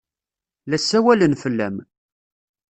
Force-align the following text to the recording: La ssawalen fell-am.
La 0.69 0.77
ssawalen 0.79 1.33
fell-am. 1.41 1.75